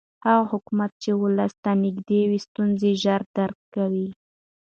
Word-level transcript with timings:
هغه 0.25 0.43
حکومت 0.51 0.91
چې 1.03 1.11
ولس 1.21 1.53
ته 1.63 1.71
نږدې 1.83 2.21
وي 2.29 2.39
ستونزې 2.47 2.91
ژر 3.03 3.21
درک 3.35 3.59
کوي 3.75 4.07